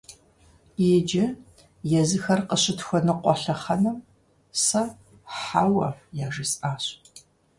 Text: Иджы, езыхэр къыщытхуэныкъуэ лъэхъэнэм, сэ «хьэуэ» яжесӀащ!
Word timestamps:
Иджы, 0.91 1.25
езыхэр 1.99 2.39
къыщытхуэныкъуэ 2.49 3.33
лъэхъэнэм, 3.41 3.97
сэ 4.65 4.81
«хьэуэ» 5.37 5.89
яжесӀащ! 6.25 6.83